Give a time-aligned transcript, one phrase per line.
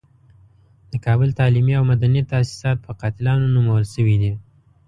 [0.91, 4.33] د کابل تعلیمي او مدني تاسیسات په قاتلانو نومول شوي دي.